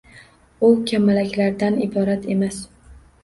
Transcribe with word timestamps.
U 0.69 0.69
kamalaklardan 0.91 1.77
iborat 1.87 2.27
emas. 2.37 2.57